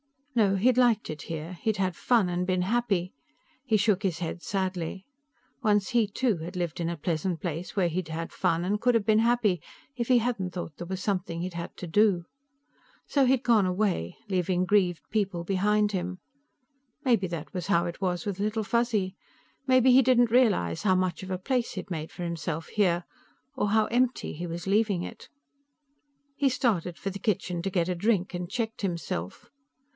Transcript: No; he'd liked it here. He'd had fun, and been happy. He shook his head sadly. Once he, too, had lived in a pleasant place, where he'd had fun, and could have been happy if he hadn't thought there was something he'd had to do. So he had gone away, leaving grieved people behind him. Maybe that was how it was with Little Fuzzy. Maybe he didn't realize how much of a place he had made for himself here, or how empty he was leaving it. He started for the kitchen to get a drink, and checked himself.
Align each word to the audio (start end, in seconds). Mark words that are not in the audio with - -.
No; 0.33 0.55
he'd 0.55 0.77
liked 0.79 1.09
it 1.09 1.23
here. 1.23 1.59
He'd 1.61 1.77
had 1.77 1.95
fun, 1.95 2.27
and 2.27 2.47
been 2.47 2.63
happy. 2.63 3.13
He 3.63 3.77
shook 3.77 4.01
his 4.01 4.19
head 4.19 4.41
sadly. 4.41 5.05
Once 5.61 5.89
he, 5.89 6.07
too, 6.07 6.37
had 6.37 6.55
lived 6.55 6.79
in 6.79 6.89
a 6.89 6.97
pleasant 6.97 7.41
place, 7.41 7.75
where 7.75 7.89
he'd 7.89 8.07
had 8.07 8.31
fun, 8.31 8.63
and 8.63 8.79
could 8.81 8.95
have 8.95 9.05
been 9.05 9.19
happy 9.19 9.61
if 9.95 10.07
he 10.07 10.17
hadn't 10.19 10.51
thought 10.51 10.77
there 10.77 10.87
was 10.87 11.03
something 11.03 11.41
he'd 11.41 11.53
had 11.53 11.75
to 11.77 11.85
do. 11.85 12.25
So 13.05 13.25
he 13.25 13.31
had 13.31 13.43
gone 13.43 13.67
away, 13.67 14.17
leaving 14.27 14.65
grieved 14.65 15.03
people 15.11 15.43
behind 15.43 15.91
him. 15.91 16.19
Maybe 17.03 17.27
that 17.27 17.53
was 17.53 17.67
how 17.67 17.85
it 17.85 18.01
was 18.01 18.25
with 18.25 18.39
Little 18.39 18.63
Fuzzy. 18.63 19.15
Maybe 19.67 19.91
he 19.91 20.01
didn't 20.01 20.31
realize 20.31 20.81
how 20.83 20.95
much 20.95 21.21
of 21.21 21.29
a 21.29 21.37
place 21.37 21.73
he 21.73 21.79
had 21.81 21.91
made 21.91 22.09
for 22.11 22.23
himself 22.23 22.67
here, 22.69 23.03
or 23.53 23.69
how 23.71 23.85
empty 23.87 24.33
he 24.33 24.47
was 24.47 24.65
leaving 24.65 25.03
it. 25.03 25.27
He 26.35 26.49
started 26.49 26.97
for 26.97 27.11
the 27.11 27.19
kitchen 27.19 27.61
to 27.63 27.69
get 27.69 27.89
a 27.89 27.93
drink, 27.95 28.33
and 28.33 28.49
checked 28.49 28.81
himself. 28.81 29.51